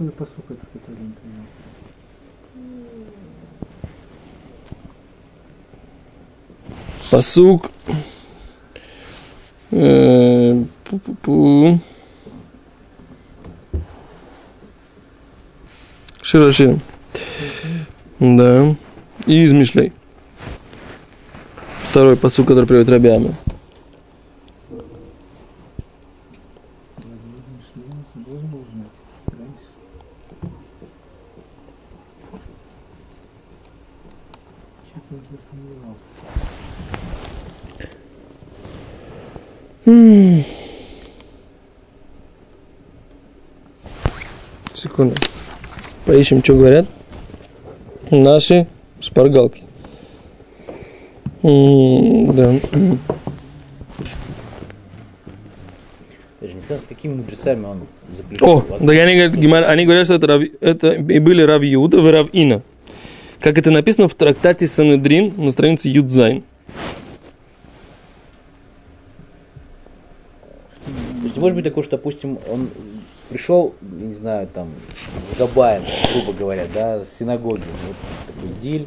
Ну, 0.01 0.11
посук 0.11 0.51
этот, 0.51 0.69
который 0.73 0.99
он 1.01 1.13
привел. 1.13 1.45
Посук. 7.09 7.71
Э, 9.71 10.65
пу-пу-пу. 10.85 11.79
Широширим. 16.21 16.81
Да. 18.19 18.75
И 19.27 19.45
из. 19.45 19.93
Второй 21.97 22.19
посук, 22.19 22.49
который 22.49 22.67
приводит 22.67 22.91
Рабиама. 22.91 23.35
Засомневался. 35.31 36.05
Секунду. 44.75 45.15
Поищем, 46.05 46.45
что 46.45 46.57
говорят. 46.57 46.87
Наши 48.11 48.67
шпаргалки. 49.01 49.66
Да. 51.47 52.55
Даже 56.41 56.55
не 56.55 56.61
сказано, 56.61 56.85
с 56.85 56.89
какими 56.89 57.15
мудрецами 57.15 57.65
он 57.65 57.87
заключил. 58.17 58.49
О, 58.49 58.65
да 58.69 58.77
говорят, 58.79 59.33
Гемар- 59.35 59.65
они 59.65 59.85
говорят, 59.85 60.07
что 60.07 60.15
это, 60.15 60.27
Рав- 60.27 60.43
это 60.61 60.91
и 60.93 61.19
были 61.21 61.43
Рав 61.43 61.63
Иуда 61.63 61.99
и 61.99 62.11
Рав 62.11 62.29
Ина. 62.33 62.63
Как 63.39 63.59
это 63.59 63.71
написано 63.71 64.09
в 64.09 64.15
трактате 64.15 64.67
Санедрин 64.67 65.35
на 65.37 65.53
странице 65.53 65.89
Юдзайн. 65.89 66.43
То 70.85 71.23
есть 71.23 71.37
не 71.37 71.41
может 71.41 71.55
быть 71.55 71.65
такое, 71.65 71.85
что, 71.85 71.97
допустим, 71.97 72.39
он 72.51 72.71
пришел, 73.29 73.75
я 74.01 74.07
не 74.07 74.15
знаю, 74.15 74.49
там, 74.53 74.69
с 75.33 75.39
Габаем, 75.39 75.85
грубо 76.13 76.37
говоря, 76.39 76.67
да, 76.73 77.05
с 77.05 77.17
синагоги. 77.17 77.63
Вот 77.87 77.97
такой 78.27 78.51
диль. 78.61 78.87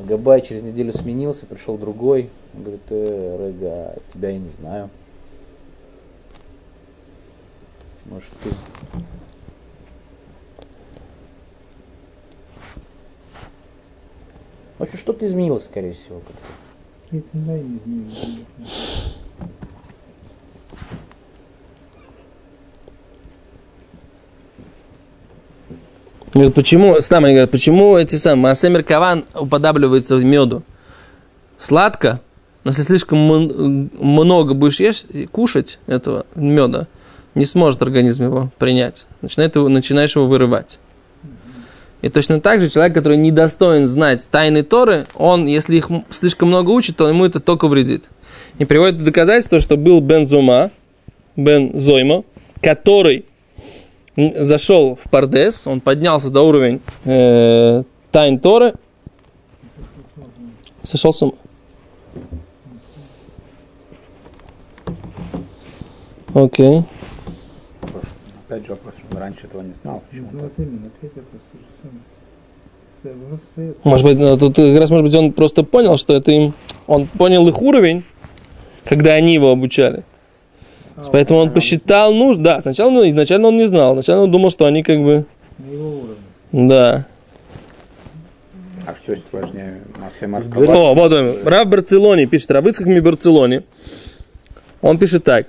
А 0.00 0.02
Габай 0.02 0.40
через 0.40 0.62
неделю 0.62 0.94
сменился, 0.94 1.44
пришел 1.44 1.76
другой. 1.76 2.30
Он 2.54 2.62
говорит, 2.62 2.80
э, 2.88 3.48
Рега, 3.48 3.96
тебя 4.14 4.30
я 4.30 4.38
не 4.38 4.48
знаю. 4.48 4.88
Может, 8.06 8.32
ты... 8.42 8.48
В 14.78 14.82
общем, 14.82 14.96
что-то 14.96 15.26
изменилось, 15.26 15.64
скорее 15.64 15.92
всего. 15.92 16.22
Это 17.10 17.24
не 17.34 17.44
мои 17.44 18.44
Говорят, 26.40 26.54
почему, 26.54 26.96
там 27.06 27.26
они 27.26 27.34
говорят, 27.34 27.50
почему 27.50 27.98
эти 27.98 28.14
самые 28.14 28.44
Маасемер 28.44 28.82
Каван 28.82 29.26
уподабливается 29.34 30.16
меду? 30.16 30.62
Сладко, 31.58 32.22
но 32.64 32.70
если 32.70 32.80
слишком 32.80 33.18
много 33.18 34.54
будешь 34.54 34.80
есть, 34.80 35.08
кушать 35.32 35.78
этого 35.86 36.24
меда, 36.34 36.86
не 37.34 37.44
сможет 37.44 37.82
организм 37.82 38.24
его 38.24 38.50
принять. 38.58 39.04
Начинает 39.20 39.54
его, 39.54 39.68
начинаешь 39.68 40.16
его 40.16 40.26
вырывать. 40.28 40.78
И 42.00 42.08
точно 42.08 42.40
так 42.40 42.62
же 42.62 42.70
человек, 42.70 42.94
который 42.94 43.18
недостоин 43.18 43.86
знать 43.86 44.26
тайны 44.30 44.62
Торы, 44.62 45.08
он, 45.14 45.44
если 45.44 45.76
их 45.76 45.90
слишком 46.08 46.48
много 46.48 46.70
учит, 46.70 46.96
то 46.96 47.06
ему 47.06 47.26
это 47.26 47.40
только 47.40 47.68
вредит. 47.68 48.04
И 48.58 48.64
приводит 48.64 49.04
доказательство, 49.04 49.60
что 49.60 49.76
был 49.76 50.00
Бен 50.00 50.24
Зума, 50.24 50.70
Бен 51.36 51.78
Зойма, 51.78 52.24
который 52.62 53.26
зашел 54.16 54.96
в 54.96 55.08
Пардес, 55.10 55.66
он 55.66 55.80
поднялся 55.80 56.30
до 56.30 56.42
уровня 56.42 56.80
э, 57.04 57.82
тайн 58.10 58.38
Торы, 58.38 58.74
сошел 60.82 61.12
с 61.12 61.22
ума. 61.22 61.32
Окей. 66.34 66.84
Опять 68.46 68.66
же 68.66 68.70
вопрос, 68.70 68.94
он 69.10 69.18
раньше 69.18 69.46
этого 69.46 69.62
не 69.62 69.74
знал. 69.82 70.02
Вот 70.12 70.52
именно, 70.58 70.86
опять 70.86 71.16
вопрос 71.16 71.42
же. 71.52 71.90
Может 73.84 74.06
быть, 74.06 74.18
ну, 74.18 74.36
тут 74.36 74.56
как 74.56 74.78
раз, 74.78 74.90
может 74.90 75.06
быть, 75.06 75.14
он 75.14 75.32
просто 75.32 75.62
понял, 75.62 75.96
что 75.96 76.14
это 76.14 76.30
им... 76.32 76.54
Он 76.86 77.06
понял 77.06 77.48
их 77.48 77.62
уровень, 77.62 78.04
когда 78.84 79.14
они 79.14 79.32
его 79.34 79.50
обучали. 79.50 80.04
А, 80.99 81.03
Поэтому 81.11 81.39
он 81.39 81.51
посчитал 81.51 82.13
нужд. 82.13 82.41
Да, 82.41 82.61
сначала 82.61 82.89
ну, 82.89 83.07
изначально 83.07 83.49
он 83.49 83.57
не 83.57 83.67
знал. 83.67 83.93
Сначала 83.93 84.23
он 84.23 84.31
думал, 84.31 84.49
что 84.49 84.65
они 84.65 84.83
как 84.83 85.03
бы... 85.03 85.25
На 85.57 85.71
его 85.71 85.89
уровне. 85.89 86.15
Да. 86.51 87.05
А 88.85 88.95
что 89.03 89.13
есть 89.13 89.25
важнее? 89.31 89.81
Массе 89.99 90.25
О, 90.55 90.93
вот 90.93 91.11
он. 91.11 91.35
Рав 91.43 91.67
Барцелоне 91.67 92.27
пишет, 92.27 92.51
Рав 92.51 92.65
Ицхак 92.65 92.87
ми 92.87 92.99
Барцелоне. 92.99 93.63
Он 94.81 94.97
пишет 94.97 95.23
так. 95.23 95.47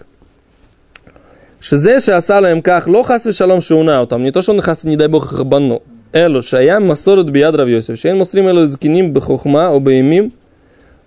Шизе 1.61 2.01
шаасала 2.01 2.51
им 2.51 2.63
ках 2.63 2.87
ло 2.87 3.03
хас 3.03 3.25
вешалом 3.27 3.61
шауна 3.61 4.07
там. 4.07 4.23
Не 4.23 4.33
то, 4.33 4.41
что 4.41 4.53
он 4.53 4.61
хас, 4.61 4.85
не 4.85 4.97
дай 4.97 5.09
бог, 5.09 5.33
их 5.33 5.41
обманул. 5.41 5.83
Элу 6.13 6.43
шаям 6.43 6.87
масорот 6.87 7.29
биад 7.29 7.55
Рав 7.55 7.69
Йосеф. 7.69 7.99
Шейн 7.99 8.19
мосрим 8.19 8.49
элу 8.49 8.67
зкиним 8.67 9.13
бехохма 9.13 9.69
או 9.69 9.81
בימים 9.81 10.31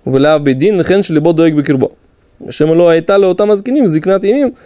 ולאו 0.08 0.44
בדין 0.44 0.80
וכן 0.80 1.04
שלבו 1.04 1.34
דואג 1.34 1.56
בקרבו. 1.56 1.83
Шема 2.51 2.75
ло 2.75 2.89
айта 2.89 3.35
там 3.35 3.51
азгиним, 3.51 3.87
зикнат 3.87 4.25
имим, 4.25 4.57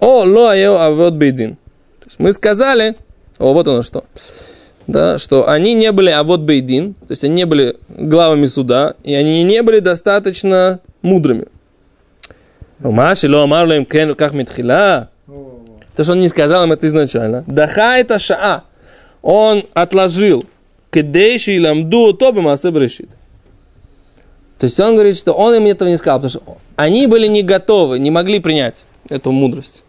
о 0.00 0.24
ло 0.24 0.48
айо 0.48 0.78
авод 0.78 1.14
бейдин. 1.14 1.56
То 2.00 2.06
есть 2.06 2.18
мы 2.18 2.32
сказали, 2.32 2.96
о, 3.38 3.52
вот 3.52 3.68
оно 3.68 3.82
что, 3.82 4.04
да, 4.86 5.18
что 5.18 5.48
они 5.48 5.74
не 5.74 5.92
были 5.92 6.10
авод 6.10 6.40
бейдин, 6.40 6.94
то 6.94 7.10
есть 7.10 7.24
они 7.24 7.34
не 7.34 7.46
были 7.46 7.76
главами 7.88 8.46
суда, 8.46 8.94
и 9.02 9.14
они 9.14 9.42
не 9.44 9.62
были 9.62 9.78
достаточно 9.78 10.80
мудрыми. 11.02 11.46
Маши 12.80 13.28
ло 13.28 13.44
амарло 13.44 13.76
им 13.76 13.86
кен 13.86 14.14
как 14.14 14.32
митхила. 14.32 15.08
То, 15.94 16.04
что 16.04 16.12
он 16.12 16.20
не 16.20 16.28
сказал 16.28 16.64
им 16.64 16.72
это 16.72 16.86
изначально. 16.86 17.44
Даха 17.46 17.98
это 17.98 18.18
шаа. 18.18 18.64
Он 19.20 19.62
отложил. 19.74 20.44
Кедейши 20.90 21.60
ламду 21.60 22.12
тобе 22.12 22.40
массе 22.40 22.70
брешит 22.70 23.08
то 24.62 24.66
есть 24.66 24.78
он 24.78 24.94
говорит, 24.94 25.18
что 25.18 25.32
он 25.32 25.56
им 25.56 25.66
этого 25.66 25.88
не 25.88 25.96
сказал, 25.96 26.20
потому 26.20 26.30
что 26.30 26.56
они 26.76 27.08
были 27.08 27.26
не 27.26 27.42
готовы, 27.42 27.98
не 27.98 28.12
могли 28.12 28.38
принять 28.38 28.84
эту 29.08 29.32
мудрость. 29.32 29.82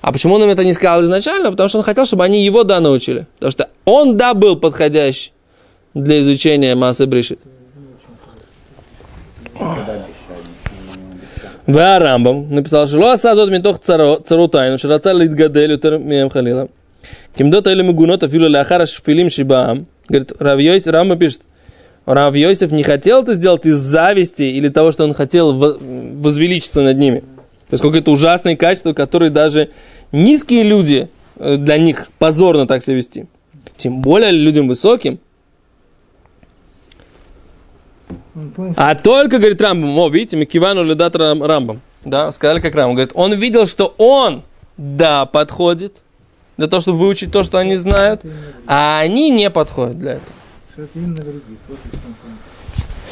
А 0.00 0.10
почему 0.10 0.36
он 0.36 0.42
им 0.44 0.48
это 0.48 0.64
не 0.64 0.72
сказал 0.72 1.02
изначально? 1.02 1.50
Потому 1.50 1.68
что 1.68 1.76
он 1.76 1.84
хотел, 1.84 2.06
чтобы 2.06 2.24
они 2.24 2.42
его 2.42 2.64
да 2.64 2.80
научили. 2.80 3.26
Потому 3.34 3.50
что 3.50 3.68
он 3.84 4.16
да 4.16 4.32
был 4.32 4.56
подходящий 4.56 5.32
для 5.92 6.22
изучения 6.22 6.74
массы 6.74 7.04
Бришит. 7.04 7.40
Варамбам 11.66 12.48
написал, 12.54 12.86
что 12.86 12.98
Лоа 12.98 13.18
Сазот 13.18 13.50
Митох 13.50 13.80
Цару 13.80 14.48
Тайну, 14.48 14.78
Шараца 14.78 15.12
Литгадель 15.12 15.72
Ютер 15.72 15.98
Мием 15.98 16.30
Халила. 16.30 16.70
Кимдота 17.36 17.70
или 17.70 17.82
Мугунот 17.82 18.22
Афилу 18.22 18.48
Ляхара 18.48 18.86
Шфилим 18.86 19.28
Шибаам. 19.28 19.88
Говорит, 20.08 20.32
Рав 20.38 20.58
Йосиф, 20.58 20.86
Рама 20.86 21.16
пишет, 21.16 21.42
Рав 22.06 22.34
Йосиф 22.36 22.70
не 22.70 22.82
хотел 22.84 23.22
это 23.22 23.34
сделать 23.34 23.66
из 23.66 23.76
зависти 23.76 24.42
или 24.44 24.68
того, 24.68 24.92
что 24.92 25.04
он 25.04 25.12
хотел 25.12 25.52
во- 25.52 25.76
возвеличиться 25.80 26.82
над 26.82 26.96
ними. 26.98 27.24
Поскольку 27.68 27.96
это 27.96 28.10
ужасные 28.12 28.56
качества, 28.56 28.92
которые 28.92 29.30
даже 29.30 29.70
низкие 30.12 30.62
люди, 30.62 31.08
э, 31.36 31.56
для 31.56 31.78
них 31.78 32.08
позорно 32.18 32.66
так 32.68 32.82
себя 32.84 32.96
вести. 32.96 33.26
Тем 33.76 34.00
более 34.02 34.30
людям 34.30 34.68
высоким. 34.68 35.18
А 38.76 38.94
только, 38.94 39.38
говорит 39.38 39.60
Рамбам, 39.60 39.98
о, 39.98 40.08
видите, 40.08 40.36
Микивану 40.36 40.84
ледат 40.84 41.16
Рам- 41.16 41.42
Рамбам. 41.44 41.80
Да, 42.04 42.30
сказали 42.30 42.60
как 42.60 42.74
Рамбам. 42.74 42.94
Говорит, 42.94 43.12
он 43.14 43.32
видел, 43.34 43.66
что 43.66 43.94
он, 43.98 44.44
да, 44.76 45.26
подходит 45.26 46.02
для 46.56 46.68
того, 46.68 46.80
чтобы 46.80 46.98
выучить 46.98 47.32
то, 47.32 47.42
что 47.42 47.58
они 47.58 47.76
знают, 47.76 48.20
а 48.66 49.00
они 49.00 49.30
не 49.30 49.50
подходят 49.50 49.98
для 49.98 50.12
этого. 50.12 50.26
Что 50.76 50.82
это 50.82 50.98
им 50.98 51.14
навредит. 51.14 51.58
Вот 51.68 51.78
и 51.84 51.96
что 51.96 52.06
он 52.06 52.14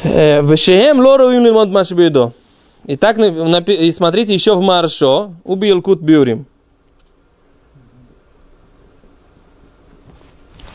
понял. 0.03 0.15
Э, 0.15 0.41
Вешеем 0.43 0.99
лору 0.99 1.31
им 1.31 1.43
лимод 1.43 1.69
машбидо. 1.69 2.33
И 2.85 2.95
так, 2.95 3.17
и 3.17 3.91
смотрите, 3.91 4.35
еще 4.35 4.55
в 4.55 4.61
Маршо, 4.61 5.33
убил 5.43 5.81
Кут 5.81 6.01
Бюрим. 6.01 6.45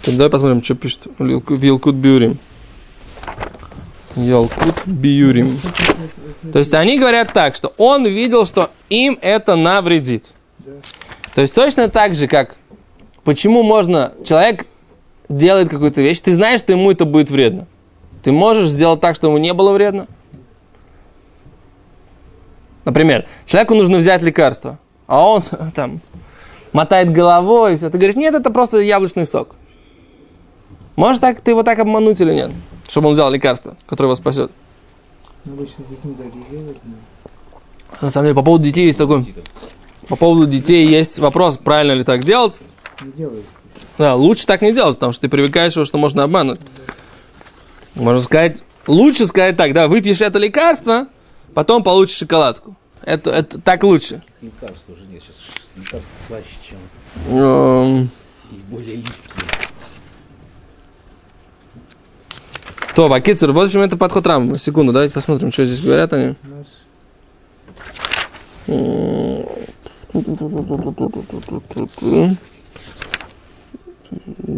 Давай 0.04 0.30
посмотрим, 0.30 0.64
что 0.64 0.74
пишет 0.74 1.02
Вилкут 1.20 1.94
Бюрим. 1.94 2.38
Ялкут 4.16 4.84
Бюрим. 4.86 5.56
То 6.52 6.58
есть 6.58 6.74
они 6.74 6.98
говорят 6.98 7.32
так, 7.32 7.54
что 7.54 7.72
он 7.76 8.04
видел, 8.04 8.46
что 8.46 8.70
им 8.88 9.16
это 9.22 9.54
навредит. 9.54 10.24
То 11.36 11.42
есть 11.42 11.54
точно 11.54 11.88
так 11.88 12.16
же, 12.16 12.26
как 12.26 12.56
почему 13.22 13.62
можно, 13.62 14.12
человек 14.24 14.66
делает 15.30 15.68
какую-то 15.70 16.02
вещь, 16.02 16.20
ты 16.20 16.34
знаешь, 16.34 16.60
что 16.60 16.72
ему 16.72 16.90
это 16.90 17.06
будет 17.06 17.30
вредно. 17.30 17.66
Ты 18.22 18.32
можешь 18.32 18.68
сделать 18.68 19.00
так, 19.00 19.14
чтобы 19.14 19.34
ему 19.34 19.42
не 19.42 19.54
было 19.54 19.72
вредно? 19.72 20.06
Например, 22.84 23.26
человеку 23.46 23.74
нужно 23.74 23.98
взять 23.98 24.22
лекарство, 24.22 24.78
а 25.06 25.26
он 25.26 25.42
там 25.74 26.00
мотает 26.72 27.12
головой, 27.12 27.74
и 27.74 27.76
все. 27.76 27.88
Ты 27.88 27.96
говоришь, 27.96 28.16
нет, 28.16 28.34
это 28.34 28.50
просто 28.50 28.78
яблочный 28.78 29.24
сок. 29.24 29.54
Можешь 30.96 31.20
так, 31.20 31.40
ты 31.40 31.52
его 31.52 31.62
так 31.62 31.78
обмануть 31.78 32.20
или 32.20 32.34
нет? 32.34 32.50
Чтобы 32.88 33.08
он 33.08 33.14
взял 33.14 33.30
лекарство, 33.30 33.76
которое 33.86 34.08
его 34.08 34.16
спасет. 34.16 34.50
Ну, 35.44 35.54
Обычно 35.54 35.84
с 35.84 35.88
детьми 35.88 36.14
так 36.14 36.26
и 36.26 36.50
делают. 36.50 36.78
но 36.84 38.06
На 38.06 38.10
самом 38.10 38.26
деле, 38.26 38.34
по 38.34 38.42
поводу 38.42 38.64
детей 38.64 38.86
есть 38.86 38.98
такой... 38.98 39.34
По 40.08 40.16
поводу 40.16 40.46
детей 40.46 40.84
есть 40.86 41.20
вопрос, 41.20 41.56
правильно 41.56 41.92
ли 41.92 42.02
так 42.02 42.24
делать. 42.24 42.60
Не 43.00 43.12
делают. 43.12 43.46
Да, 44.00 44.14
лучше 44.14 44.46
так 44.46 44.62
не 44.62 44.72
делать, 44.72 44.96
потому 44.96 45.12
что 45.12 45.20
ты 45.20 45.28
привыкаешь 45.28 45.74
его, 45.74 45.84
что 45.84 45.98
можно 45.98 46.22
обмануть. 46.22 46.58
Можно 47.94 48.22
сказать, 48.22 48.62
лучше 48.86 49.26
сказать 49.26 49.58
так, 49.58 49.74
да, 49.74 49.88
выпьешь 49.88 50.22
это 50.22 50.38
лекарство, 50.38 51.08
потом 51.52 51.82
получишь 51.82 52.16
шоколадку. 52.16 52.74
Это, 53.04 53.30
это 53.30 53.60
так 53.60 53.82
лучше. 53.82 54.22
Лекарств 54.40 54.84
уже 54.88 55.02
нет. 55.02 55.22
Сейчас 55.22 55.36
лекарства 55.76 56.10
слаще, 56.26 56.46
чем 56.66 56.78
Эм, 57.28 58.10
и 58.50 58.54
более 58.70 58.96
липкие. 58.96 59.14
То, 62.96 63.12
Акицер, 63.12 63.52
вот 63.52 63.64
в 63.64 63.66
общем, 63.66 63.80
это 63.82 63.98
подход 63.98 64.26
Рамбама. 64.26 64.58
Секунду, 64.58 64.94
давайте 64.94 65.12
посмотрим, 65.12 65.52
что 65.52 65.66
здесь 65.66 65.82
говорят 65.82 66.10
они. 66.14 66.36
Наш 66.42 66.66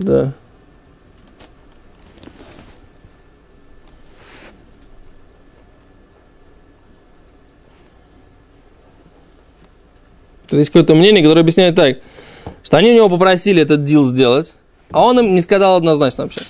Да. 0.00 0.32
Тут 10.48 10.58
есть 10.58 10.70
какое-то 10.70 10.94
мнение, 10.94 11.22
которое 11.22 11.40
объясняет 11.40 11.74
так, 11.76 11.98
что 12.62 12.76
они 12.76 12.90
у 12.90 12.94
него 12.94 13.08
попросили 13.08 13.62
этот 13.62 13.84
дил 13.84 14.04
сделать, 14.04 14.54
а 14.90 15.04
он 15.04 15.18
им 15.18 15.34
не 15.34 15.40
сказал 15.40 15.76
однозначно 15.76 16.24
вообще. 16.24 16.40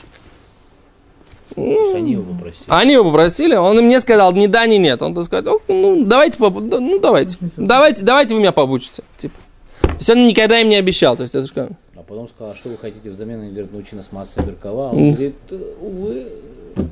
То 1.55 1.95
они 1.95 2.13
его 2.13 2.23
попросили. 2.33 2.65
Они 2.69 2.93
его 2.95 3.05
попросили, 3.05 3.55
он 3.55 3.79
им 3.79 3.89
не 3.89 4.01
сказал 4.01 4.33
ни 4.33 4.47
да, 4.47 4.67
ни 4.67 4.77
нет. 4.77 5.03
Он 5.03 5.15
так 5.15 5.25
сказать, 5.25 5.47
«О, 5.47 5.61
ну 5.69 6.05
давайте, 6.05 6.39
ну 6.41 6.99
давайте, 6.99 7.37
давайте, 7.57 8.03
давайте 8.03 8.35
вы 8.35 8.41
меня 8.41 8.53
побучите. 8.53 9.03
Типа. 9.19 9.35
То 9.83 9.95
есть 9.99 10.11
он 10.11 10.27
никогда 10.27 10.59
им 10.61 10.69
не 10.69 10.77
обещал. 10.77 11.17
То 11.17 11.25
есть 11.25 11.35
это 11.35 11.47
же 11.47 11.53
как- 11.53 11.71
А 12.03 12.05
потом 12.09 12.29
сказал, 12.29 12.53
а 12.53 12.55
что 12.57 12.69
вы 12.69 12.79
хотите 12.79 13.11
взамен? 13.11 13.41
Они 13.41 13.51
говорят, 13.51 13.73
научи 13.73 13.95
нас 13.95 14.11
масса 14.11 14.43
Беркова. 14.43 14.91
Он 14.91 15.13
говорит, 15.13 15.37
«Э, 15.51 15.59
увы, 15.81 16.33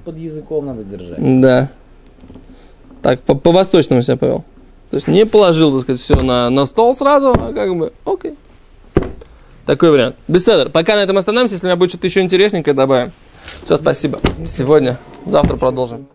под 0.05 0.17
языком 0.17 0.67
надо 0.67 0.85
держать. 0.85 1.41
Да. 1.41 1.69
Так, 3.03 3.21
по- 3.23 3.35
по-восточному 3.35 4.03
себя 4.03 4.17
повел. 4.17 4.45
То 4.91 4.97
есть 4.97 5.09
не 5.09 5.27
положил, 5.27 5.73
так 5.73 5.81
сказать, 5.83 6.01
все 6.01 6.15
на, 6.23 6.49
на 6.49 6.65
стол 6.65 6.95
сразу, 6.95 7.31
а 7.31 7.53
как 7.53 7.77
бы, 7.77 7.93
окей. 8.05 8.37
Такой 9.67 9.91
вариант. 9.91 10.15
Беседер. 10.29 10.71
Пока 10.71 10.95
на 10.95 11.01
этом 11.01 11.17
остановимся. 11.17 11.55
Если 11.55 11.67
у 11.67 11.71
меня 11.71 11.77
будет 11.77 11.91
что-то 11.91 12.07
еще 12.07 12.21
интересненькое, 12.21 12.75
добавим. 12.75 13.11
Все, 13.65 13.77
спасибо. 13.79 14.21
Сегодня. 14.47 14.97
Завтра 15.27 15.57
продолжим. 15.57 16.07